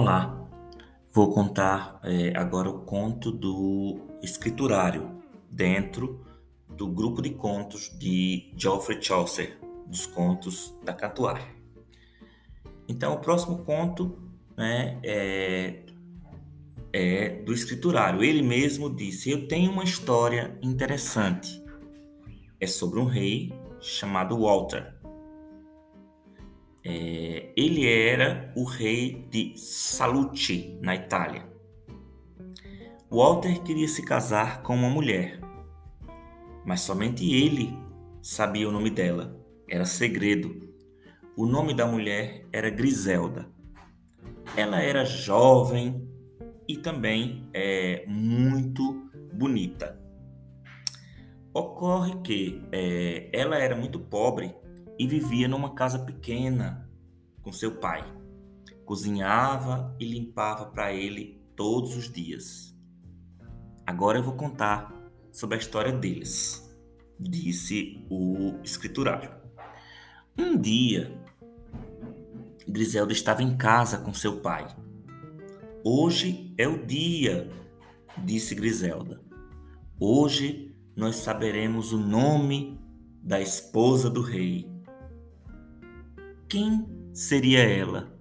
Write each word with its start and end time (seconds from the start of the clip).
Olá, 0.00 0.48
vou 1.12 1.32
contar 1.32 1.98
é, 2.04 2.32
agora 2.38 2.70
o 2.70 2.82
conto 2.82 3.32
do 3.32 3.98
escriturário 4.22 5.20
dentro 5.50 6.24
do 6.68 6.86
grupo 6.86 7.20
de 7.20 7.30
contos 7.30 7.90
de 7.98 8.52
Geoffrey 8.56 9.02
Chaucer, 9.02 9.58
dos 9.88 10.06
contos 10.06 10.72
da 10.84 10.92
Catuar. 10.92 11.52
Então, 12.86 13.14
o 13.14 13.18
próximo 13.18 13.64
conto 13.64 14.16
né, 14.56 15.00
é, 15.02 15.82
é 16.92 17.42
do 17.42 17.52
escriturário. 17.52 18.22
Ele 18.22 18.40
mesmo 18.40 18.94
disse: 18.94 19.30
Eu 19.30 19.48
tenho 19.48 19.72
uma 19.72 19.82
história 19.82 20.56
interessante. 20.62 21.60
É 22.60 22.68
sobre 22.68 23.00
um 23.00 23.04
rei 23.04 23.52
chamado 23.80 24.38
Walter 24.38 24.96
é, 26.84 27.17
ele 27.58 27.88
era 27.88 28.52
o 28.54 28.62
rei 28.62 29.26
de 29.28 29.58
Salute, 29.58 30.78
na 30.80 30.94
Itália. 30.94 31.44
Walter 33.10 33.60
queria 33.64 33.88
se 33.88 34.04
casar 34.04 34.62
com 34.62 34.76
uma 34.76 34.88
mulher, 34.88 35.40
mas 36.64 36.82
somente 36.82 37.28
ele 37.28 37.76
sabia 38.22 38.68
o 38.68 38.70
nome 38.70 38.90
dela. 38.90 39.36
Era 39.68 39.84
segredo. 39.84 40.72
O 41.36 41.46
nome 41.46 41.74
da 41.74 41.84
mulher 41.84 42.46
era 42.52 42.70
Griselda. 42.70 43.50
Ela 44.56 44.80
era 44.80 45.04
jovem 45.04 46.08
e 46.68 46.76
também 46.76 47.48
é 47.52 48.04
muito 48.06 49.10
bonita. 49.34 50.00
Ocorre 51.52 52.22
que 52.22 52.62
é, 52.70 53.28
ela 53.32 53.58
era 53.58 53.74
muito 53.74 53.98
pobre 53.98 54.54
e 54.96 55.08
vivia 55.08 55.48
numa 55.48 55.74
casa 55.74 55.98
pequena 55.98 56.87
com 57.48 57.52
seu 57.52 57.76
pai. 57.76 58.04
Cozinhava 58.84 59.96
e 59.98 60.04
limpava 60.04 60.66
para 60.66 60.92
ele 60.92 61.42
todos 61.56 61.96
os 61.96 62.12
dias. 62.12 62.76
Agora 63.86 64.18
eu 64.18 64.22
vou 64.22 64.34
contar 64.34 64.94
sobre 65.32 65.56
a 65.56 65.58
história 65.58 65.90
deles, 65.90 66.70
disse 67.18 68.06
o 68.10 68.60
escriturário. 68.62 69.30
Um 70.36 70.60
dia, 70.60 71.18
Griselda 72.68 73.14
estava 73.14 73.42
em 73.42 73.56
casa 73.56 73.96
com 73.96 74.12
seu 74.12 74.40
pai. 74.40 74.68
Hoje 75.82 76.54
é 76.58 76.68
o 76.68 76.84
dia, 76.84 77.50
disse 78.18 78.54
Griselda. 78.54 79.22
Hoje 79.98 80.76
nós 80.94 81.16
saberemos 81.16 81.94
o 81.94 81.98
nome 81.98 82.78
da 83.22 83.40
esposa 83.40 84.10
do 84.10 84.20
rei. 84.20 84.70
Quem 86.46 86.97
seria 87.18 87.68
ela? 87.68 88.16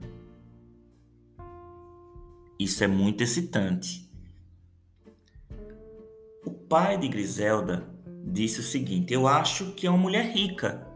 Isso 2.60 2.84
é 2.84 2.88
muito 2.88 3.22
excitante. 3.22 4.12
O 6.44 6.50
pai 6.50 6.98
de 6.98 7.08
Griselda 7.08 7.88
disse 8.26 8.60
o 8.60 8.64
seguinte: 8.64 9.14
Eu 9.14 9.28
acho 9.28 9.74
que 9.74 9.86
é 9.86 9.90
uma 9.90 10.00
mulher 10.00 10.26
rica. 10.32 10.88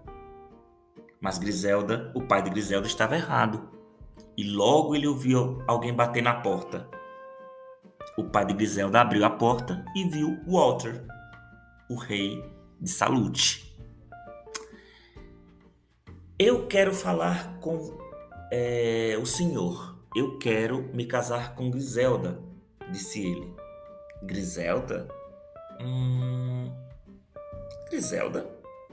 Mas 1.21 1.37
Griselda, 1.37 2.11
o 2.15 2.23
pai 2.23 2.41
de 2.41 2.49
Griselda, 2.49 2.87
estava 2.87 3.15
errado. 3.15 3.69
E 4.35 4.49
logo 4.49 4.95
ele 4.95 5.05
ouviu 5.05 5.61
alguém 5.67 5.93
bater 5.93 6.23
na 6.23 6.33
porta. 6.33 6.89
O 8.17 8.23
pai 8.23 8.47
de 8.47 8.53
Griselda 8.55 8.99
abriu 8.99 9.23
a 9.23 9.29
porta 9.29 9.85
e 9.95 10.09
viu 10.09 10.39
Walter, 10.47 11.05
o 11.87 11.95
rei 11.95 12.43
de 12.79 12.89
Salute. 12.89 13.70
Eu 16.43 16.65
quero 16.65 16.91
falar 16.91 17.59
com 17.59 17.95
é, 18.51 19.15
o 19.21 19.27
senhor. 19.27 19.95
Eu 20.15 20.39
quero 20.39 20.81
me 20.91 21.05
casar 21.05 21.53
com 21.53 21.69
Griselda, 21.69 22.41
disse 22.89 23.23
ele. 23.23 23.53
Griselda? 24.23 25.07
Hum... 25.79 26.73
Griselda, 27.91 28.49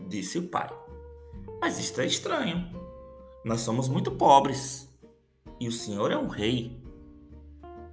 disse 0.06 0.38
o 0.38 0.48
pai. 0.48 0.68
Mas 1.58 1.78
isto 1.78 2.02
é 2.02 2.04
estranho. 2.04 2.70
Nós 3.42 3.62
somos 3.62 3.88
muito 3.88 4.10
pobres. 4.10 4.86
E 5.58 5.68
o 5.68 5.72
senhor 5.72 6.12
é 6.12 6.18
um 6.18 6.28
rei. 6.28 6.78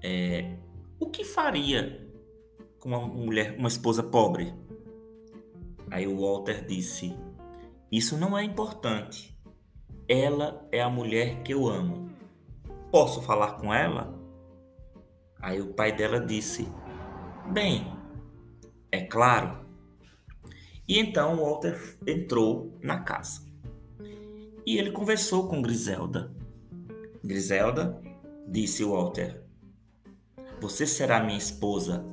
É, 0.04 0.58
o 1.00 1.10
que 1.10 1.24
faria 1.24 2.06
com 2.78 2.90
uma 2.90 3.00
mulher, 3.00 3.56
uma 3.58 3.70
esposa 3.70 4.04
pobre? 4.04 4.54
Aí 5.90 6.06
o 6.06 6.20
Walter 6.20 6.66
disse: 6.66 7.18
Isso 7.90 8.18
não 8.18 8.38
é 8.38 8.44
importante. 8.44 9.34
Ela 10.08 10.68
é 10.72 10.82
a 10.82 10.90
mulher 10.90 11.42
que 11.42 11.54
eu 11.54 11.68
amo. 11.68 12.10
Posso 12.92 13.22
falar 13.22 13.54
com 13.54 13.74
ela? 13.74 14.14
Aí 15.42 15.62
o 15.62 15.74
pai 15.74 15.96
dela 15.96 16.20
disse: 16.20 16.68
Bem, 17.52 17.92
é 18.92 19.02
claro. 19.02 19.66
E 20.88 21.00
então 21.00 21.38
Walter 21.38 21.98
entrou 22.06 22.78
na 22.82 23.00
casa. 23.00 23.44
E 24.66 24.78
ele 24.78 24.92
conversou 24.92 25.48
com 25.48 25.62
Griselda. 25.62 26.32
Griselda, 27.24 28.00
disse 28.48 28.84
Walter, 28.84 29.44
você 30.62 30.88
será 30.88 31.24
minha 31.24 31.38
esposa. 31.38 32.06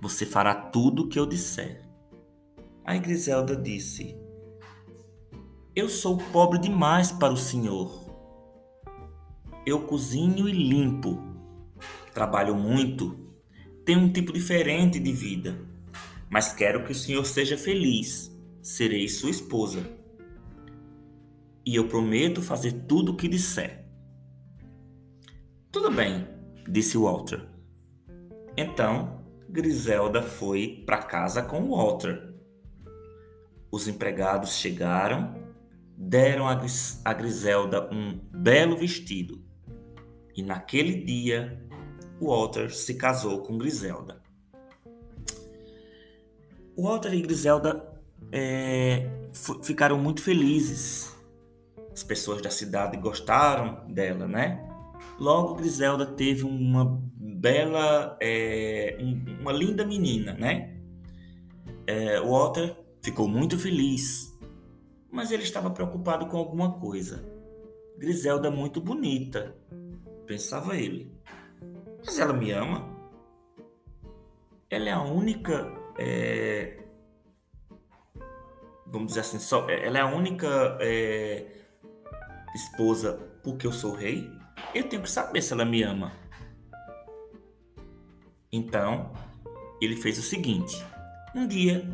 Você 0.00 0.24
fará 0.24 0.54
tudo 0.54 1.02
o 1.02 1.08
que 1.08 1.18
eu 1.18 1.26
disser. 1.26 1.82
Aí 2.84 2.98
Griselda 2.98 3.54
disse: 3.54 4.16
eu 5.74 5.88
sou 5.88 6.18
pobre 6.18 6.58
demais 6.58 7.10
para 7.10 7.32
o 7.32 7.36
Senhor. 7.36 7.90
Eu 9.64 9.86
cozinho 9.86 10.46
e 10.46 10.52
limpo. 10.52 11.18
Trabalho 12.12 12.54
muito. 12.54 13.16
Tenho 13.84 14.00
um 14.00 14.12
tipo 14.12 14.32
diferente 14.32 15.00
de 15.00 15.12
vida. 15.12 15.58
Mas 16.28 16.52
quero 16.52 16.84
que 16.84 16.92
o 16.92 16.94
Senhor 16.94 17.24
seja 17.24 17.56
feliz. 17.56 18.30
Serei 18.60 19.08
sua 19.08 19.30
esposa. 19.30 19.82
E 21.64 21.74
eu 21.74 21.88
prometo 21.88 22.42
fazer 22.42 22.72
tudo 22.86 23.12
o 23.12 23.16
que 23.16 23.26
disser. 23.26 23.86
Tudo 25.70 25.90
bem, 25.90 26.28
disse 26.68 26.98
Walter. 26.98 27.48
Então, 28.58 29.24
Griselda 29.48 30.20
foi 30.20 30.82
para 30.84 30.98
casa 30.98 31.40
com 31.40 31.70
Walter. 31.70 32.34
Os 33.70 33.88
empregados 33.88 34.58
chegaram 34.58 35.41
deram 36.02 36.48
a 36.48 37.12
Griselda 37.14 37.88
um 37.92 38.18
belo 38.32 38.76
vestido. 38.76 39.40
E 40.34 40.42
naquele 40.42 41.04
dia, 41.04 41.62
Walter 42.20 42.70
se 42.70 42.94
casou 42.94 43.42
com 43.42 43.56
Griselda. 43.56 44.20
Walter 46.76 47.14
e 47.14 47.22
Griselda 47.22 47.86
é, 48.32 49.08
ficaram 49.62 49.96
muito 49.98 50.22
felizes. 50.22 51.14
As 51.92 52.02
pessoas 52.02 52.42
da 52.42 52.50
cidade 52.50 52.96
gostaram 52.96 53.86
dela, 53.88 54.26
né? 54.26 54.68
Logo, 55.20 55.54
Griselda 55.54 56.06
teve 56.06 56.42
uma 56.42 57.00
bela, 57.16 58.16
é, 58.20 58.96
uma 59.40 59.52
linda 59.52 59.84
menina, 59.84 60.32
né? 60.32 60.74
É, 61.86 62.20
Walter 62.20 62.74
ficou 63.02 63.28
muito 63.28 63.58
feliz 63.58 64.31
mas 65.12 65.30
ele 65.30 65.42
estava 65.42 65.70
preocupado 65.70 66.26
com 66.26 66.38
alguma 66.38 66.72
coisa. 66.72 67.22
Griselda 67.98 68.48
é 68.48 68.50
muito 68.50 68.80
bonita, 68.80 69.54
pensava 70.26 70.74
ele. 70.74 71.14
Mas 72.04 72.18
ela 72.18 72.32
me 72.32 72.50
ama. 72.50 72.90
Ela 74.70 74.88
é 74.88 74.92
a 74.92 75.02
única. 75.02 75.70
É... 75.98 76.82
Vamos 78.86 79.08
dizer 79.08 79.20
assim, 79.20 79.38
só, 79.38 79.68
ela 79.68 79.98
é 79.98 80.00
a 80.00 80.06
única 80.06 80.78
é... 80.80 81.46
esposa 82.54 83.12
porque 83.44 83.66
eu 83.66 83.72
sou 83.72 83.94
rei. 83.94 84.26
Eu 84.74 84.88
tenho 84.88 85.02
que 85.02 85.10
saber 85.10 85.42
se 85.42 85.52
ela 85.52 85.64
me 85.64 85.82
ama. 85.82 86.10
Então, 88.50 89.12
ele 89.80 89.96
fez 89.96 90.18
o 90.18 90.22
seguinte: 90.22 90.82
um 91.34 91.46
dia, 91.46 91.86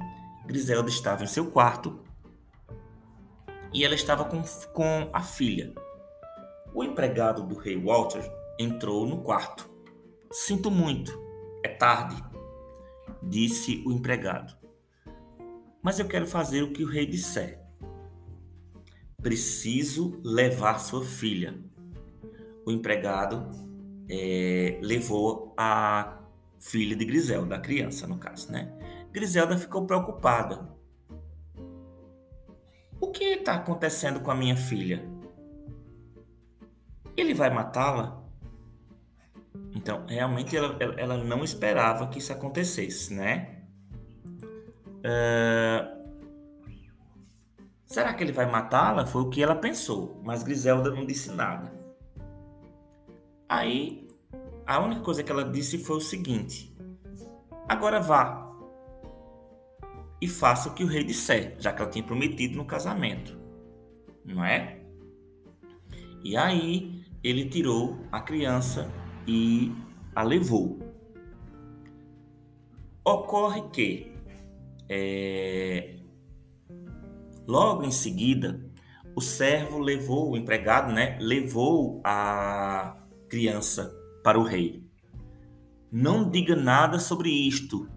Griselda 0.46 0.88
estava 0.88 1.24
em 1.24 1.26
seu 1.26 1.50
quarto 1.50 2.07
e 3.72 3.84
ela 3.84 3.94
estava 3.94 4.24
com, 4.24 4.42
com 4.72 5.10
a 5.12 5.22
filha. 5.22 5.72
O 6.74 6.84
empregado 6.84 7.42
do 7.42 7.56
rei 7.56 7.80
Walter 7.80 8.22
entrou 8.58 9.06
no 9.06 9.22
quarto. 9.22 9.68
Sinto 10.30 10.70
muito, 10.70 11.12
é 11.64 11.68
tarde, 11.68 12.22
disse 13.22 13.82
o 13.86 13.92
empregado. 13.92 14.56
Mas 15.82 15.98
eu 15.98 16.06
quero 16.06 16.26
fazer 16.26 16.62
o 16.62 16.72
que 16.72 16.84
o 16.84 16.88
rei 16.88 17.06
disser. 17.06 17.60
Preciso 19.22 20.20
levar 20.22 20.78
sua 20.78 21.04
filha. 21.04 21.58
O 22.66 22.70
empregado 22.70 23.50
é, 24.08 24.78
levou 24.82 25.54
a 25.56 26.18
filha 26.60 26.94
de 26.94 27.04
Griselda, 27.04 27.56
a 27.56 27.60
criança 27.60 28.06
no 28.06 28.18
caso, 28.18 28.50
né? 28.52 28.72
Griselda 29.12 29.56
ficou 29.56 29.86
preocupada 29.86 30.77
o 33.00 33.10
que 33.10 33.24
está 33.24 33.54
acontecendo 33.54 34.20
com 34.20 34.30
a 34.30 34.34
minha 34.34 34.56
filha? 34.56 35.08
Ele 37.16 37.34
vai 37.34 37.50
matá-la? 37.50 38.22
Então, 39.74 40.04
realmente 40.06 40.56
ela, 40.56 40.76
ela 40.96 41.16
não 41.16 41.44
esperava 41.44 42.08
que 42.08 42.18
isso 42.18 42.32
acontecesse, 42.32 43.14
né? 43.14 43.62
Uh, 44.98 45.98
será 47.86 48.14
que 48.14 48.22
ele 48.24 48.32
vai 48.32 48.50
matá-la? 48.50 49.06
Foi 49.06 49.22
o 49.22 49.30
que 49.30 49.42
ela 49.42 49.54
pensou, 49.54 50.20
mas 50.24 50.42
Griselda 50.42 50.90
não 50.90 51.06
disse 51.06 51.30
nada. 51.30 51.72
Aí, 53.48 54.08
a 54.66 54.80
única 54.80 55.00
coisa 55.00 55.22
que 55.22 55.30
ela 55.30 55.44
disse 55.44 55.78
foi 55.78 55.96
o 55.96 56.00
seguinte: 56.00 56.76
Agora 57.68 58.00
vá 58.00 58.47
e 60.20 60.26
faça 60.26 60.68
o 60.68 60.74
que 60.74 60.84
o 60.84 60.86
rei 60.86 61.04
disser, 61.04 61.56
já 61.58 61.72
que 61.72 61.82
ela 61.82 61.90
tinha 61.90 62.04
prometido 62.04 62.56
no 62.56 62.64
casamento, 62.64 63.38
não 64.24 64.44
é? 64.44 64.80
E 66.22 66.36
aí 66.36 67.04
ele 67.22 67.48
tirou 67.48 67.98
a 68.10 68.20
criança 68.20 68.90
e 69.26 69.72
a 70.14 70.22
levou. 70.22 70.78
Ocorre 73.04 73.62
que 73.70 74.12
é, 74.88 75.96
logo 77.46 77.84
em 77.84 77.90
seguida 77.90 78.68
o 79.14 79.20
servo 79.20 79.78
levou 79.78 80.30
o 80.30 80.36
empregado, 80.36 80.92
né? 80.92 81.18
Levou 81.20 82.00
a 82.04 82.96
criança 83.28 83.92
para 84.22 84.38
o 84.38 84.44
rei. 84.44 84.86
Não 85.90 86.30
diga 86.30 86.54
nada 86.54 86.98
sobre 86.98 87.30
isto, 87.30 87.88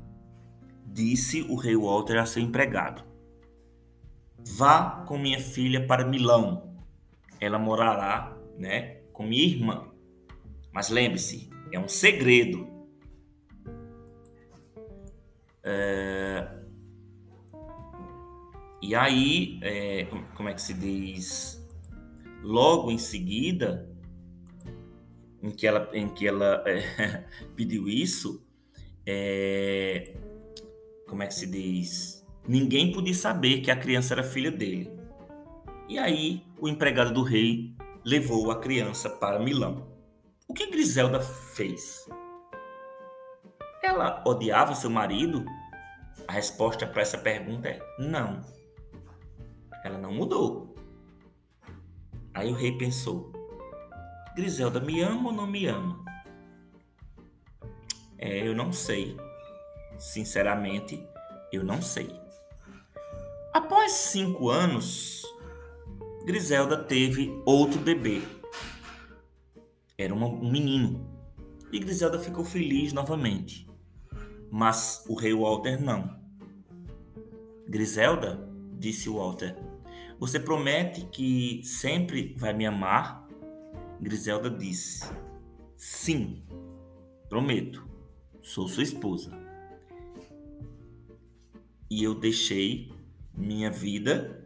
disse 0.91 1.41
o 1.43 1.55
rei 1.55 1.75
Walter 1.75 2.17
a 2.17 2.25
seu 2.25 2.41
empregado. 2.41 3.03
Vá 4.57 5.03
com 5.07 5.17
minha 5.17 5.39
filha 5.39 5.85
para 5.85 6.05
Milão. 6.05 6.75
Ela 7.39 7.57
morará, 7.57 8.38
né, 8.57 9.01
com 9.13 9.23
minha 9.23 9.43
irmã. 9.43 9.91
Mas 10.71 10.89
lembre-se, 10.89 11.49
é 11.71 11.79
um 11.79 11.88
segredo. 11.88 12.67
É... 15.63 16.47
E 18.81 18.95
aí, 18.95 19.59
é... 19.61 20.07
como 20.35 20.49
é 20.49 20.53
que 20.53 20.61
se 20.61 20.73
diz? 20.73 21.61
Logo 22.43 22.91
em 22.91 22.97
seguida, 22.97 23.88
em 25.41 25.51
que 25.51 25.67
ela, 25.67 25.89
em 25.93 26.09
que 26.09 26.27
ela 26.27 26.63
é, 26.65 27.25
pediu 27.55 27.88
isso, 27.88 28.45
é, 29.05 30.15
como 31.11 31.23
é 31.23 31.27
que 31.27 31.35
se 31.35 31.45
diz? 31.45 32.25
Ninguém 32.47 32.93
podia 32.93 33.13
saber 33.13 33.59
que 33.59 33.69
a 33.69 33.75
criança 33.75 34.13
era 34.13 34.23
filha 34.23 34.49
dele. 34.49 34.89
E 35.89 35.99
aí 35.99 36.47
o 36.57 36.69
empregado 36.69 37.13
do 37.13 37.21
rei 37.21 37.75
levou 38.05 38.49
a 38.49 38.61
criança 38.61 39.09
para 39.09 39.37
Milão. 39.37 39.91
O 40.47 40.53
que 40.53 40.71
Griselda 40.71 41.19
fez? 41.19 42.09
Ela 43.83 44.23
odiava 44.25 44.73
seu 44.73 44.89
marido? 44.89 45.43
A 46.29 46.31
resposta 46.31 46.87
para 46.87 47.01
essa 47.01 47.17
pergunta 47.17 47.67
é 47.67 47.81
não. 47.99 48.41
Ela 49.83 49.97
não 49.97 50.13
mudou. 50.13 50.73
Aí 52.33 52.49
o 52.49 52.55
rei 52.55 52.77
pensou: 52.77 53.33
Griselda 54.33 54.79
me 54.79 55.01
ama 55.01 55.27
ou 55.27 55.35
não 55.35 55.45
me 55.45 55.65
ama? 55.65 56.05
É, 58.17 58.47
eu 58.47 58.55
não 58.55 58.71
sei. 58.71 59.17
Sinceramente, 60.01 61.07
eu 61.51 61.63
não 61.63 61.81
sei. 61.81 62.09
Após 63.53 63.92
cinco 63.92 64.50
anos, 64.50 65.24
Griselda 66.25 66.83
teve 66.83 67.31
outro 67.45 67.80
bebê. 67.80 68.21
Era 69.98 70.13
um 70.13 70.50
menino. 70.50 71.07
E 71.71 71.80
Griselda 71.80 72.19
ficou 72.19 72.44
feliz 72.44 72.92
novamente. 72.92 73.69
Mas 74.50 75.06
o 75.07 75.15
rei 75.15 75.33
Walter 75.33 75.80
não. 75.80 76.19
Griselda, 77.68 78.50
disse 78.74 79.07
Walter, 79.07 79.56
você 80.19 80.39
promete 80.39 81.06
que 81.06 81.62
sempre 81.63 82.36
vai 82.38 82.51
me 82.53 82.65
amar 82.65 83.21
Griselda 84.01 84.50
disse: 84.50 85.07
Sim, 85.77 86.42
prometo, 87.30 87.88
sou 88.42 88.68
sua 88.68 88.81
esposa. 88.81 89.50
E 91.91 92.05
eu 92.05 92.15
deixei 92.15 92.89
minha 93.35 93.69
vida 93.69 94.45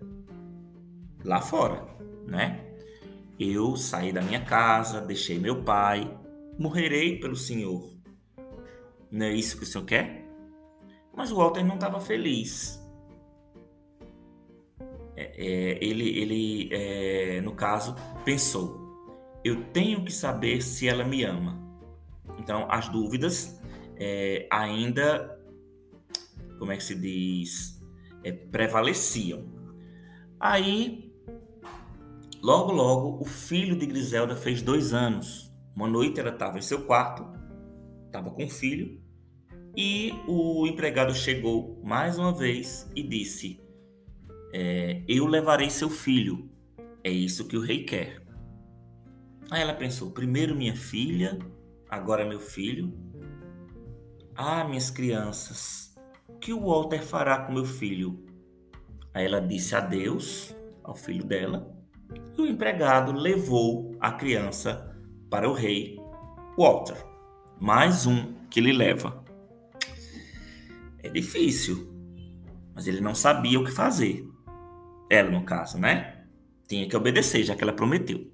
lá 1.24 1.40
fora, 1.40 1.86
né? 2.26 2.74
Eu 3.40 3.76
saí 3.76 4.12
da 4.12 4.20
minha 4.20 4.44
casa, 4.44 5.00
deixei 5.00 5.38
meu 5.38 5.62
pai, 5.62 6.12
morrerei 6.58 7.20
pelo 7.20 7.36
Senhor. 7.36 7.94
Não 9.12 9.28
é 9.28 9.32
isso 9.32 9.58
que 9.58 9.64
o 9.64 9.66
Senhor 9.68 9.86
quer? 9.86 10.26
Mas 11.16 11.32
o 11.32 11.36
Walter 11.36 11.64
não 11.64 11.76
estava 11.76 12.02
feliz. 12.02 12.84
É, 15.16 15.24
é, 15.38 15.86
ele, 15.86 16.18
ele 16.18 16.70
é, 16.72 17.42
no 17.42 17.54
caso, 17.54 17.96
pensou: 18.26 18.76
eu 19.44 19.66
tenho 19.66 20.04
que 20.04 20.12
saber 20.12 20.64
se 20.64 20.88
ela 20.88 21.04
me 21.04 21.24
ama. 21.24 21.64
Então, 22.40 22.66
as 22.72 22.90
dúvidas 22.90 23.62
é, 23.98 24.48
ainda, 24.52 25.35
como 26.58 26.72
é 26.72 26.78
que 26.78 26.84
se 26.84 26.96
diz, 26.96 27.82
é, 28.24 28.32
prevaleciam. 28.32 29.46
Aí, 30.40 31.14
logo, 32.42 32.72
logo, 32.72 33.22
o 33.22 33.26
filho 33.26 33.76
de 33.76 33.86
Griselda 33.86 34.36
fez 34.36 34.62
dois 34.62 34.94
anos. 34.94 35.54
Uma 35.76 35.88
noite 35.88 36.20
ela 36.20 36.32
estava 36.32 36.58
em 36.58 36.62
seu 36.62 36.86
quarto, 36.86 37.28
estava 38.08 38.32
com 38.32 38.46
o 38.46 38.50
filho, 38.50 39.02
e 39.76 40.14
o 40.28 40.66
empregado 40.66 41.14
chegou 41.14 41.82
mais 41.84 42.18
uma 42.18 42.34
vez 42.34 42.90
e 42.96 43.04
disse: 43.04 43.62
é, 44.54 45.04
Eu 45.08 45.26
levarei 45.26 45.70
seu 45.70 45.90
filho. 45.90 46.50
É 47.04 47.10
isso 47.10 47.48
que 47.48 47.58
o 47.58 47.62
rei 47.62 47.84
quer. 47.84 48.26
Aí 49.52 49.62
ela 49.62 49.74
pensou: 49.74 50.12
primeiro 50.12 50.56
minha 50.56 50.76
filha, 50.76 51.38
agora 51.90 52.26
meu 52.26 52.40
filho. 52.40 52.94
Ah, 54.36 54.64
minhas 54.66 54.90
crianças, 54.90 55.95
que 56.40 56.54
o 56.54 56.66
Walter 56.66 57.04
fará 57.04 57.40
com 57.40 57.54
meu 57.54 57.66
filho? 57.66 58.24
Aí 59.14 59.26
ela 59.26 59.40
disse 59.40 59.76
adeus 59.76 60.54
ao 60.84 60.96
filho 60.96 61.24
dela 61.24 61.74
e 62.38 62.42
o 62.42 62.48
empregado 62.48 63.12
levou 63.12 63.96
a 64.00 64.12
criança 64.12 64.96
para 65.30 65.50
o 65.50 65.54
rei 65.54 66.00
Walter. 66.58 66.98
Mais 67.60 68.06
um 68.06 68.34
que 68.50 68.60
ele 68.60 68.74
leva. 68.74 69.24
É 71.02 71.10
difícil, 71.10 71.94
mas 72.74 72.88
ele 72.88 73.02
não 73.02 73.16
sabia 73.16 73.60
o 73.60 73.64
que 73.64 73.72
fazer. 73.72 74.28
Ela, 75.10 75.30
no 75.30 75.44
caso, 75.44 75.78
né? 75.78 76.26
Tinha 76.68 76.88
que 76.88 76.98
obedecer, 76.98 77.44
já 77.44 77.56
que 77.56 77.64
ela 77.64 77.74
prometeu. 77.74 78.32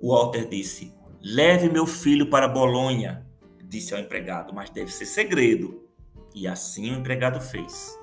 Walter 0.00 0.48
disse: 0.48 0.92
Leve 1.20 1.68
meu 1.68 1.86
filho 1.86 2.30
para 2.30 2.46
Bolonha, 2.46 3.26
disse 3.64 3.94
ao 3.94 4.00
empregado, 4.00 4.54
mas 4.54 4.70
deve 4.70 4.92
ser 4.92 5.06
segredo. 5.06 5.83
E 6.34 6.48
assim 6.48 6.90
o 6.90 6.98
empregado 6.98 7.40
fez. 7.40 7.98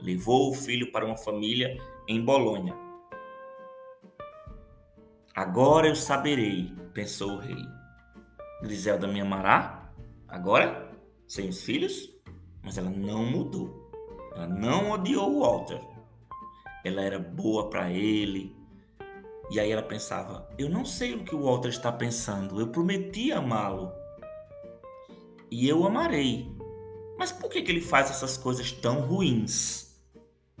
Levou 0.00 0.50
o 0.50 0.54
filho 0.54 0.92
para 0.92 1.04
uma 1.04 1.16
família 1.16 1.76
em 2.06 2.22
Bolonha. 2.22 2.76
Agora 5.34 5.88
eu 5.88 5.96
saberei, 5.96 6.72
pensou 6.92 7.32
o 7.32 7.38
rei. 7.38 7.64
Griselda 8.62 9.06
me 9.06 9.20
amará? 9.20 9.90
Agora? 10.28 10.92
Sem 11.26 11.48
os 11.48 11.62
filhos? 11.62 12.10
Mas 12.62 12.76
ela 12.76 12.90
não 12.90 13.24
mudou. 13.24 13.90
Ela 14.34 14.46
não 14.46 14.90
odiou 14.90 15.36
o 15.36 15.40
Walter. 15.40 15.80
Ela 16.84 17.00
era 17.02 17.18
boa 17.18 17.70
para 17.70 17.90
ele, 17.90 18.54
e 19.50 19.58
aí 19.58 19.72
ela 19.72 19.82
pensava: 19.82 20.48
eu 20.56 20.70
não 20.70 20.84
sei 20.84 21.14
o 21.14 21.24
que 21.24 21.34
o 21.34 21.42
Walter 21.42 21.68
está 21.68 21.90
pensando, 21.90 22.60
eu 22.60 22.68
prometi 22.68 23.32
amá-lo. 23.32 23.92
E 25.50 25.68
eu 25.68 25.84
amarei. 25.84 26.48
Mas 27.20 27.30
por 27.30 27.50
que, 27.50 27.60
que 27.60 27.70
ele 27.70 27.82
faz 27.82 28.08
essas 28.08 28.38
coisas 28.38 28.72
tão 28.72 29.02
ruins? 29.02 29.94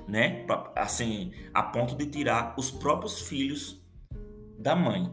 Né? 0.06 0.44
Assim, 0.76 1.32
a 1.54 1.62
ponto 1.62 1.96
de 1.96 2.04
tirar 2.04 2.54
os 2.58 2.70
próprios 2.70 3.22
filhos 3.22 3.82
da 4.58 4.76
mãe. 4.76 5.10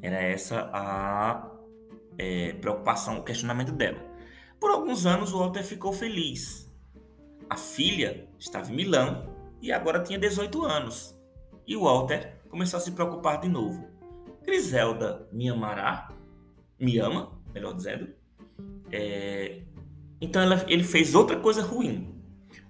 Era 0.00 0.16
essa 0.16 0.70
a 0.72 1.46
é, 2.16 2.54
preocupação, 2.54 3.18
o 3.18 3.22
questionamento 3.22 3.70
dela. 3.70 3.98
Por 4.58 4.70
alguns 4.70 5.04
anos, 5.04 5.32
Walter 5.32 5.62
ficou 5.62 5.92
feliz. 5.92 6.74
A 7.50 7.56
filha 7.58 8.26
estava 8.38 8.72
em 8.72 8.74
Milão 8.74 9.30
e 9.60 9.70
agora 9.70 10.02
tinha 10.02 10.18
18 10.18 10.64
anos. 10.64 11.14
E 11.66 11.76
Walter 11.76 12.40
começou 12.48 12.78
a 12.78 12.80
se 12.80 12.92
preocupar 12.92 13.42
de 13.42 13.48
novo. 13.50 13.86
Griselda 14.42 15.28
me 15.30 15.50
amará? 15.50 16.08
Me 16.80 16.98
ama, 16.98 17.38
melhor 17.52 17.74
dizendo. 17.74 18.08
É... 18.90 19.64
Então 20.22 20.40
ela, 20.40 20.64
ele 20.68 20.84
fez 20.84 21.16
outra 21.16 21.36
coisa 21.36 21.62
ruim. 21.62 22.14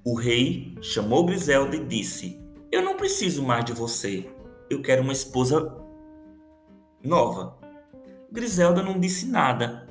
O 0.02 0.14
rei 0.18 0.74
chamou 0.80 1.26
Griselda 1.26 1.76
e 1.76 1.84
disse: 1.84 2.42
Eu 2.72 2.80
não 2.80 2.96
preciso 2.96 3.42
mais 3.42 3.62
de 3.62 3.74
você. 3.74 4.34
Eu 4.70 4.80
quero 4.80 5.02
uma 5.02 5.12
esposa 5.12 5.76
nova. 7.04 7.58
Griselda 8.32 8.82
não 8.82 8.98
disse 8.98 9.26
nada, 9.26 9.86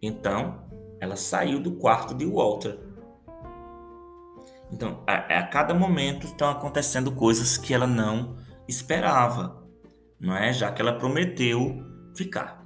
Então, 0.00 0.62
ela 1.00 1.16
saiu 1.16 1.58
do 1.58 1.72
quarto 1.72 2.14
de 2.14 2.24
Walter. 2.24 2.78
Então, 4.70 5.02
a, 5.04 5.40
a 5.40 5.46
cada 5.48 5.74
momento 5.74 6.28
estão 6.28 6.48
acontecendo 6.48 7.10
coisas 7.10 7.58
que 7.58 7.74
ela 7.74 7.88
não 7.88 8.36
esperava, 8.68 9.66
não 10.20 10.36
é? 10.36 10.52
Já 10.52 10.70
que 10.70 10.80
ela 10.80 10.96
prometeu 10.96 11.84
ficar. 12.16 12.64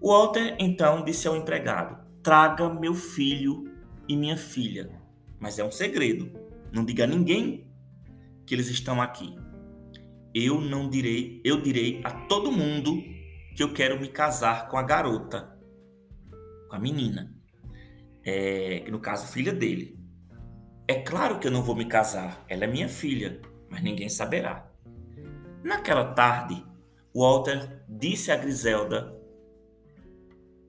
Walter 0.00 0.56
então 0.58 1.04
disse 1.04 1.28
ao 1.28 1.36
empregado: 1.36 2.07
Traga 2.22 2.68
meu 2.68 2.94
filho 2.94 3.72
e 4.08 4.16
minha 4.16 4.36
filha. 4.36 4.90
Mas 5.38 5.58
é 5.58 5.64
um 5.64 5.70
segredo. 5.70 6.30
Não 6.72 6.84
diga 6.84 7.04
a 7.04 7.06
ninguém 7.06 7.66
que 8.46 8.54
eles 8.54 8.68
estão 8.68 9.00
aqui. 9.00 9.34
Eu 10.34 10.60
não 10.60 10.88
direi, 10.88 11.40
eu 11.44 11.60
direi 11.60 12.00
a 12.04 12.10
todo 12.10 12.52
mundo 12.52 13.02
que 13.54 13.62
eu 13.62 13.72
quero 13.72 14.00
me 14.00 14.08
casar 14.08 14.68
com 14.68 14.76
a 14.76 14.82
garota, 14.82 15.58
com 16.68 16.76
a 16.76 16.78
menina. 16.78 17.34
É, 18.24 18.84
no 18.90 19.00
caso, 19.00 19.32
filha 19.32 19.52
dele. 19.52 19.98
É 20.86 20.94
claro 21.02 21.38
que 21.38 21.46
eu 21.46 21.50
não 21.50 21.62
vou 21.62 21.74
me 21.74 21.84
casar, 21.84 22.44
ela 22.48 22.64
é 22.64 22.66
minha 22.66 22.88
filha, 22.88 23.40
mas 23.68 23.82
ninguém 23.82 24.08
saberá. 24.08 24.70
Naquela 25.62 26.14
tarde, 26.14 26.64
Walter 27.14 27.84
disse 27.88 28.30
a 28.30 28.36
Griselda, 28.36 29.17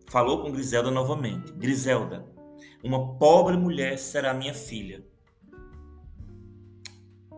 falou 0.10 0.42
com 0.42 0.52
Griselda 0.52 0.92
novamente: 0.92 1.52
Griselda, 1.54 2.26
uma 2.84 3.18
pobre 3.18 3.56
mulher 3.58 3.98
será 3.98 4.34
minha 4.34 4.54
filha. 4.54 5.06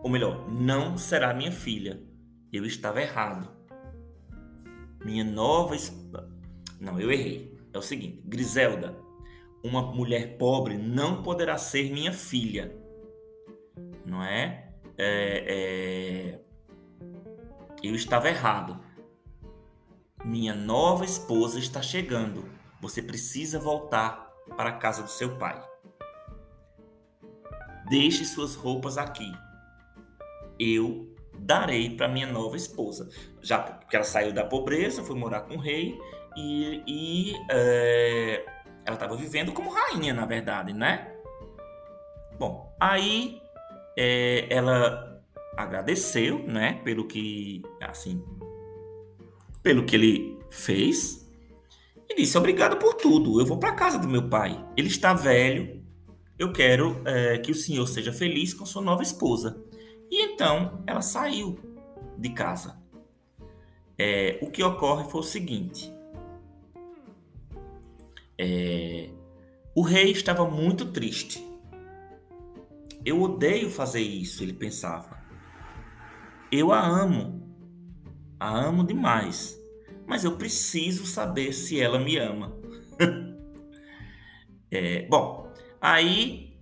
Ou 0.03 0.09
melhor, 0.09 0.49
não 0.51 0.97
será 0.97 1.33
minha 1.33 1.51
filha. 1.51 2.01
Eu 2.51 2.65
estava 2.65 3.01
errado. 3.01 3.49
Minha 5.05 5.23
nova. 5.23 5.75
Não, 6.79 6.99
eu 6.99 7.11
errei. 7.11 7.57
É 7.73 7.77
o 7.77 7.81
seguinte: 7.81 8.21
Griselda, 8.25 8.97
uma 9.63 9.81
mulher 9.81 10.37
pobre 10.37 10.77
não 10.77 11.21
poderá 11.21 11.57
ser 11.57 11.91
minha 11.91 12.11
filha. 12.11 12.75
Não 14.05 14.23
é? 14.23 14.73
é, 14.97 15.45
é... 15.47 16.41
Eu 17.83 17.95
estava 17.95 18.27
errado. 18.27 18.79
Minha 20.23 20.53
nova 20.53 21.03
esposa 21.03 21.57
está 21.57 21.81
chegando. 21.81 22.60
Você 22.81 23.01
precisa 23.01 23.59
voltar 23.59 24.31
para 24.57 24.71
a 24.71 24.73
casa 24.73 25.03
do 25.03 25.09
seu 25.09 25.37
pai. 25.37 25.61
Deixe 27.89 28.25
suas 28.25 28.55
roupas 28.55 28.97
aqui. 28.97 29.31
Eu 30.59 31.13
darei 31.37 31.95
para 31.95 32.07
minha 32.07 32.27
nova 32.27 32.57
esposa. 32.57 33.09
Já 33.41 33.59
porque 33.59 33.95
ela 33.95 34.05
saiu 34.05 34.33
da 34.33 34.45
pobreza, 34.45 35.03
foi 35.03 35.15
morar 35.15 35.41
com 35.41 35.55
o 35.55 35.59
rei 35.59 35.99
e, 36.35 36.83
e 36.87 37.35
é, 37.49 38.45
ela 38.85 38.95
estava 38.95 39.15
vivendo 39.15 39.51
como 39.51 39.71
rainha, 39.71 40.13
na 40.13 40.25
verdade, 40.25 40.73
né? 40.73 41.13
Bom, 42.39 42.73
aí 42.79 43.41
é, 43.97 44.47
ela 44.49 45.21
agradeceu, 45.57 46.39
né, 46.39 46.81
pelo 46.83 47.05
que, 47.07 47.61
assim, 47.81 48.23
pelo 49.61 49.85
que 49.85 49.95
ele 49.95 50.39
fez 50.49 51.20
e 52.11 52.15
disse: 52.15 52.37
Obrigado 52.37 52.77
por 52.77 52.95
tudo, 52.95 53.39
eu 53.39 53.45
vou 53.45 53.57
para 53.57 53.73
casa 53.73 53.97
do 53.97 54.07
meu 54.07 54.27
pai. 54.29 54.63
Ele 54.75 54.87
está 54.87 55.13
velho, 55.13 55.81
eu 56.37 56.51
quero 56.51 57.01
é, 57.05 57.37
que 57.37 57.51
o 57.51 57.55
senhor 57.55 57.87
seja 57.87 58.11
feliz 58.11 58.53
com 58.53 58.65
sua 58.65 58.81
nova 58.81 59.01
esposa. 59.01 59.63
E 60.09 60.21
então 60.21 60.83
ela 60.85 61.01
saiu 61.01 61.57
de 62.17 62.29
casa. 62.29 62.77
É, 63.97 64.39
o 64.41 64.49
que 64.49 64.63
ocorre 64.63 65.09
foi 65.09 65.21
o 65.21 65.23
seguinte: 65.23 65.91
é, 68.37 69.09
o 69.73 69.81
rei 69.81 70.11
estava 70.11 70.45
muito 70.45 70.87
triste. 70.87 71.45
Eu 73.03 73.21
odeio 73.21 73.69
fazer 73.69 74.01
isso, 74.01 74.43
ele 74.43 74.53
pensava. 74.53 75.19
Eu 76.51 76.71
a 76.71 76.85
amo, 76.85 77.41
a 78.39 78.59
amo 78.59 78.83
demais 78.83 79.60
mas 80.05 80.23
eu 80.23 80.37
preciso 80.37 81.05
saber 81.05 81.53
se 81.53 81.79
ela 81.79 81.99
me 81.99 82.17
ama. 82.17 82.55
é, 84.71 85.07
bom, 85.07 85.51
aí, 85.79 86.57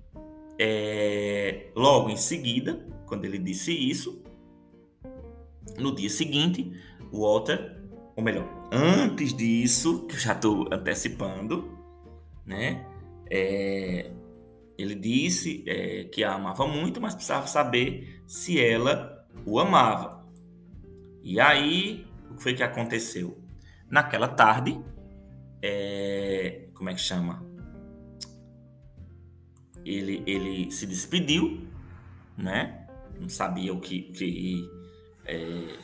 é, 0.60 1.72
logo 1.76 2.10
em 2.10 2.18
seguida, 2.18 2.86
quando 3.06 3.26
ele 3.26 3.38
disse 3.38 3.72
isso, 3.72 4.24
no 5.78 5.96
dia 5.96 6.10
seguinte, 6.10 6.72
o 7.12 7.22
Walter, 7.22 7.78
ou 8.16 8.24
melhor, 8.24 8.48
antes 8.72 9.34
disso, 9.34 10.06
que 10.08 10.16
eu 10.16 10.20
já 10.20 10.34
estou 10.34 10.68
antecipando, 10.72 11.78
né? 12.46 12.86
É, 13.32 14.12
ele 14.78 14.96
disse 14.96 15.64
é, 15.68 16.06
que 16.06 16.24
a 16.24 16.34
amava 16.34 16.66
muito, 16.66 17.02
mas 17.02 17.14
precisava 17.14 17.48
saber 17.48 18.22
se 18.26 18.60
ela 18.60 19.28
o 19.46 19.60
amava. 19.60 20.26
E 21.22 21.40
aí 21.40 22.06
o 22.30 22.36
que 22.36 22.44
foi 22.44 22.54
que 22.54 22.64
aconteceu? 22.64 23.38
Naquela 23.90 24.28
tarde, 24.28 24.80
é, 25.62 26.68
como 26.74 26.90
é 26.90 26.94
que 26.94 27.02
chama? 27.02 27.46
Ele, 29.86 30.24
ele 30.26 30.72
se 30.72 30.86
despediu, 30.86 31.68
né? 32.38 32.88
Não 33.20 33.30
sabia 33.30 33.74
o 33.74 33.80
que. 33.80 34.04
que 34.04 34.70
é, 35.26 35.78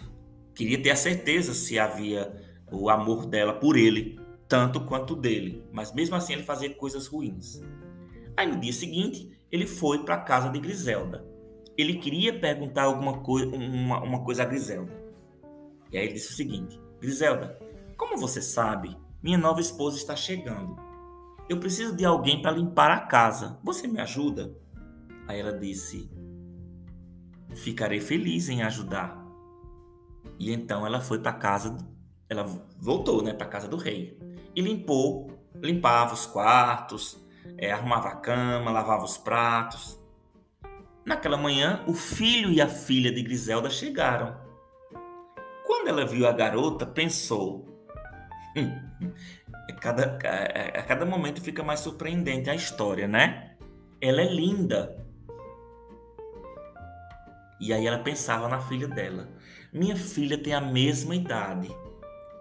queria 0.54 0.82
ter 0.82 0.92
a 0.92 0.96
certeza 0.96 1.54
se 1.54 1.78
havia 1.78 2.32
o 2.72 2.90
amor 2.90 3.26
dela 3.26 3.54
por 3.54 3.76
ele, 3.76 4.20
tanto 4.48 4.82
quanto 4.82 5.16
dele. 5.16 5.64
Mas 5.72 5.94
mesmo 5.94 6.16
assim 6.16 6.34
ele 6.34 6.44
fazia 6.44 6.74
coisas 6.74 7.08
ruins. 7.08 7.62
Aí 8.38 8.48
no 8.48 8.60
dia 8.60 8.74
seguinte, 8.74 9.32
ele 9.52 9.66
foi 9.66 10.04
para 10.04 10.16
a 10.16 10.22
casa 10.22 10.50
de 10.50 10.60
Griselda. 10.60 11.26
Ele 11.78 11.96
queria 11.96 12.38
perguntar 12.38 12.84
alguma 12.84 13.20
coisa, 13.20 13.48
uma, 13.48 14.02
uma 14.02 14.24
coisa 14.24 14.44
a 14.44 14.46
Griselda. 14.46 15.05
E 15.96 15.98
aí 15.98 16.08
ele 16.08 16.16
disse 16.16 16.34
o 16.34 16.36
seguinte: 16.36 16.78
Griselda, 17.00 17.58
como 17.96 18.18
você 18.18 18.42
sabe, 18.42 18.98
minha 19.24 19.38
nova 19.38 19.62
esposa 19.62 19.96
está 19.96 20.14
chegando. 20.14 20.78
Eu 21.48 21.58
preciso 21.58 21.96
de 21.96 22.04
alguém 22.04 22.42
para 22.42 22.52
limpar 22.52 22.92
a 22.92 23.00
casa. 23.00 23.58
Você 23.64 23.88
me 23.88 24.02
ajuda? 24.02 24.54
Aí 25.26 25.40
ela 25.40 25.58
disse: 25.58 26.12
Ficarei 27.56 28.02
feliz 28.02 28.50
em 28.50 28.62
ajudar. 28.62 29.26
E 30.38 30.52
então 30.52 30.86
ela 30.86 31.00
foi 31.00 31.20
para 31.20 31.32
casa, 31.32 31.78
ela 32.30 32.44
voltou, 32.78 33.24
né, 33.24 33.32
para 33.32 33.48
casa 33.48 33.70
do 33.70 33.78
rei 33.78 34.20
e 34.54 34.60
limpou, 34.60 35.32
limpava 35.62 36.14
os 36.14 36.26
quartos, 36.26 37.18
é, 37.58 37.72
arrumava 37.72 38.10
a 38.10 38.16
cama, 38.18 38.70
lavava 38.70 39.06
os 39.06 39.18
pratos. 39.18 39.98
Naquela 41.06 41.38
manhã, 41.38 41.86
o 41.88 41.94
filho 41.94 42.52
e 42.52 42.60
a 42.60 42.68
filha 42.68 43.14
de 43.14 43.22
Griselda 43.22 43.70
chegaram. 43.70 44.44
Quando 45.86 46.00
ela 46.00 46.08
viu 46.08 46.26
a 46.26 46.32
garota, 46.32 46.84
pensou: 46.84 47.64
hum, 48.58 49.12
a, 49.70 49.74
cada, 49.74 50.18
a, 50.18 50.80
a 50.80 50.82
cada 50.82 51.06
momento 51.06 51.40
fica 51.40 51.62
mais 51.62 51.82
surpreendente 51.82 52.50
a 52.50 52.56
história, 52.56 53.08
né? 53.08 53.56
Ela 54.02 54.22
é 54.22 54.34
linda. 54.34 55.06
E 57.62 57.72
aí 57.72 57.86
ela 57.86 58.00
pensava 58.00 58.50
na 58.50 58.60
filha 58.62 58.88
dela. 58.88 59.30
Minha 59.72 59.96
filha 59.96 60.42
tem 60.42 60.56
a 60.56 60.60
mesma 60.60 61.16
idade. 61.16 61.70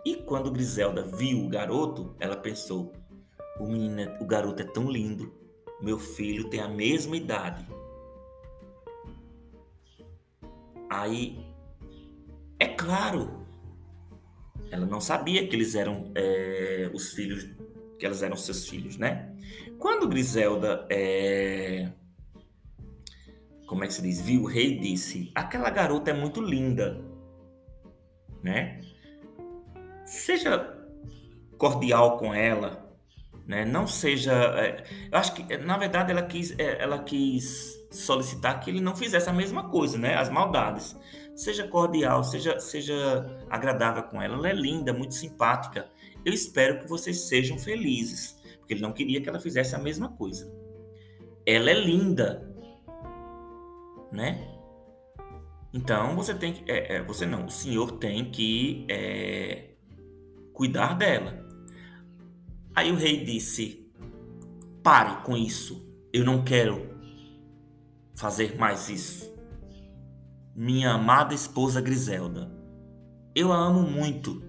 E 0.07 0.17
quando 0.17 0.51
Griselda 0.51 1.03
viu 1.03 1.45
o 1.45 1.49
garoto, 1.51 2.17
ela 2.19 2.37
pensou: 2.37 2.95
o 3.61 3.67
menino, 3.67 4.01
é, 4.01 4.19
o 4.23 4.27
garoto 4.27 4.63
é 4.63 4.65
tão 4.65 4.91
lindo. 4.91 5.31
Meu 5.83 5.99
filho 5.99 6.49
tem 6.49 6.61
a 6.61 6.69
mesma 6.69 7.15
idade. 7.15 7.69
Aí 10.89 11.54
é 12.65 12.69
claro. 12.69 13.45
Ela 14.71 14.87
não 14.87 15.01
sabia 15.01 15.47
que 15.47 15.55
eles 15.55 15.75
eram 15.75 16.11
é, 16.15 16.91
os 16.93 17.13
filhos, 17.13 17.49
que 17.99 18.05
elas 18.05 18.23
eram 18.23 18.37
seus 18.37 18.69
filhos, 18.69 18.97
né? 18.97 19.33
Quando 19.79 20.09
Griselda, 20.09 20.87
é, 20.91 21.91
como 23.67 23.85
é 23.85 23.87
que 23.87 23.95
se 23.95 24.03
diz, 24.03 24.21
viu 24.21 24.43
o 24.43 24.47
rei, 24.47 24.79
disse: 24.79 25.31
aquela 25.35 25.71
garota 25.71 26.11
é 26.11 26.15
muito 26.15 26.41
linda, 26.41 27.01
né? 28.43 28.81
Seja 30.05 30.75
cordial 31.57 32.19
com 32.19 32.35
ela, 32.35 32.85
né? 33.47 33.65
Não 33.65 33.87
seja, 33.87 34.33
é, 34.33 34.85
eu 35.13 35.19
acho 35.19 35.35
que 35.35 35.57
na 35.59 35.77
verdade 35.77 36.11
ela 36.11 36.23
quis, 36.23 36.59
é, 36.59 36.83
ela 36.83 36.99
quis 37.05 37.79
solicitar 37.91 38.59
que 38.61 38.71
ele 38.71 38.81
não 38.81 38.97
fizesse 38.97 39.29
a 39.31 39.33
mesma 39.33 39.69
coisa, 39.69 39.97
né? 39.99 40.17
As 40.17 40.29
maldades. 40.31 40.97
Seja 41.35 41.67
cordial, 41.67 42.23
seja, 42.23 42.61
seja 42.61 43.45
agradável 43.51 44.05
com 44.05 44.23
ela. 44.23 44.37
Ela 44.37 44.51
é 44.51 44.53
linda, 44.53 44.93
muito 44.93 45.15
simpática. 45.15 45.89
Eu 46.25 46.33
espero 46.33 46.79
que 46.79 46.89
vocês 46.89 47.23
sejam 47.23 47.59
felizes, 47.59 48.41
porque 48.59 48.75
ele 48.75 48.83
não 48.83 48.93
queria 48.93 49.21
que 49.21 49.29
ela 49.29 49.41
fizesse 49.41 49.75
a 49.75 49.79
mesma 49.79 50.09
coisa. 50.11 50.51
Ela 51.45 51.71
é 51.71 51.75
linda, 51.75 52.49
né? 54.13 54.49
Então 55.73 56.15
você 56.15 56.33
tem 56.33 56.53
que, 56.53 56.71
é, 56.71 56.95
é, 56.97 57.03
você 57.03 57.27
não, 57.27 57.47
o 57.47 57.51
senhor 57.51 57.99
tem 57.99 58.31
que 58.31 58.87
é, 58.89 59.71
cuidar 60.53 60.97
dela. 60.97 61.45
Aí 62.75 62.93
o 62.93 62.97
rei 62.97 63.25
disse: 63.25 63.93
Pare 64.85 65.23
com 65.25 65.37
isso, 65.37 65.93
eu 66.13 66.25
não 66.25 66.45
quero 66.45 66.95
fazer 68.15 68.57
mais 68.57 68.89
isso. 68.89 69.34
Minha 70.57 70.93
amada 70.93 71.35
esposa 71.35 71.81
Griselda, 71.81 72.49
eu 73.35 73.53
a 73.53 73.57
amo 73.57 73.83
muito. 73.83 74.41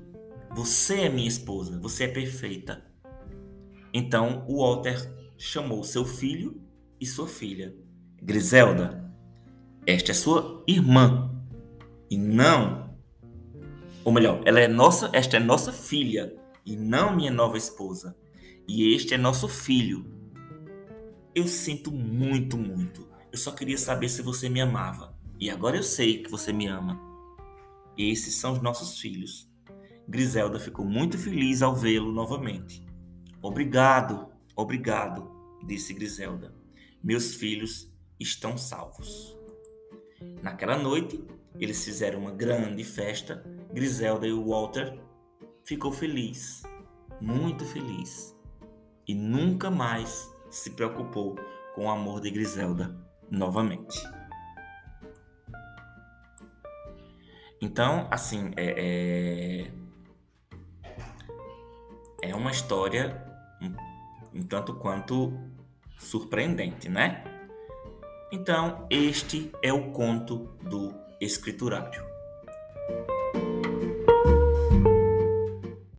Você 0.54 1.02
é 1.02 1.10
minha 1.10 1.28
esposa, 1.28 1.80
você 1.80 2.04
é 2.04 2.08
perfeita. 2.08 2.86
Então 3.92 4.46
o 4.48 4.60
Walter 4.60 5.12
chamou 5.36 5.84
seu 5.84 6.06
filho 6.06 6.62
e 7.02 7.08
sua 7.08 7.28
filha. 7.28 7.76
Griselda, 8.22 9.12
esta 9.88 10.12
é 10.12 10.14
sua 10.14 10.64
irmã 10.68 11.44
e 12.08 12.20
não, 12.20 12.96
ou 14.04 14.12
melhor, 14.12 14.44
ela 14.46 14.60
é 14.60 14.68
nossa, 14.68 15.10
esta 15.12 15.38
é 15.38 15.40
nossa 15.40 15.74
filha 15.74 16.36
e 16.64 16.76
não 16.78 17.16
minha 17.16 17.32
nova 17.32 17.58
esposa. 17.58 18.16
E 18.68 18.94
este 18.94 19.16
é 19.16 19.18
nosso 19.18 19.48
filho. 19.48 20.06
Eu 21.34 21.48
sinto 21.48 21.92
muito, 21.92 22.60
muito. 22.60 23.08
Eu 23.32 23.40
só 23.40 23.52
queria 23.52 23.78
saber 23.80 24.08
se 24.08 24.22
você 24.22 24.48
me 24.48 24.62
amava. 24.62 25.15
E 25.40 25.50
agora 25.50 25.78
eu 25.78 25.84
sei 25.84 26.24
que 26.24 26.32
você 26.32 26.54
me 26.54 26.68
ama. 26.68 27.00
Esses 27.98 28.36
são 28.36 28.54
os 28.54 28.62
nossos 28.62 29.00
filhos. 29.00 29.50
Griselda 30.08 30.60
ficou 30.60 30.86
muito 30.86 31.18
feliz 31.18 31.62
ao 31.62 31.76
vê-lo 31.76 32.12
novamente. 32.12 32.86
Obrigado, 33.42 34.28
obrigado, 34.56 35.32
disse 35.66 35.94
Griselda. 35.94 36.54
Meus 37.04 37.36
filhos 37.36 37.94
estão 38.20 38.58
salvos. 38.58 39.38
Naquela 40.42 40.78
noite, 40.78 41.24
eles 41.60 41.84
fizeram 41.84 42.20
uma 42.20 42.32
grande 42.32 42.84
festa. 42.84 43.44
Griselda 43.74 44.28
e 44.28 44.32
o 44.32 44.48
Walter 44.48 45.00
ficou 45.64 45.92
feliz, 45.92 46.64
muito 47.20 47.66
feliz, 47.66 48.36
e 49.08 49.14
nunca 49.14 49.70
mais 49.70 50.32
se 50.50 50.72
preocupou 50.72 51.36
com 51.74 51.86
o 51.86 51.90
amor 51.90 52.22
de 52.22 52.30
Griselda 52.30 52.96
novamente. 53.30 54.00
Então, 57.62 58.08
assim, 58.12 58.52
é, 58.58 59.68
é, 62.22 62.30
é 62.30 62.36
uma 62.36 62.52
história 62.52 63.24
um, 63.62 64.40
um 64.40 64.44
tanto 64.44 64.76
quanto 64.76 65.34
surpreendente, 65.98 66.90
né? 66.90 67.24
Então, 68.32 68.86
este 68.90 69.52
é 69.64 69.72
o 69.72 69.92
conto 69.92 70.50
do 70.62 70.94
escriturário. 71.22 72.04